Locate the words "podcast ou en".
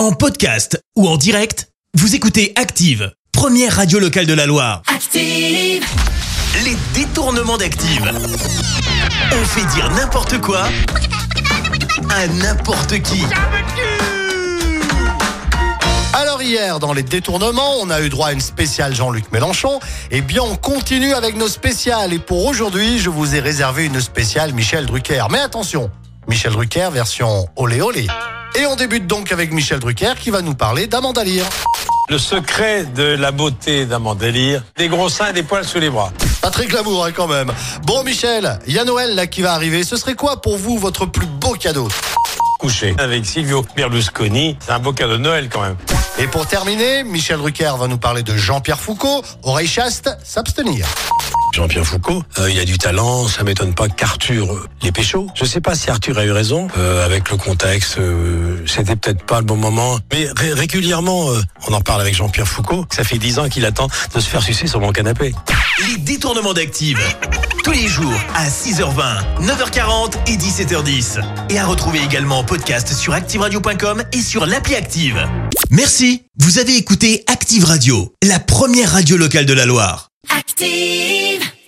0.12-1.18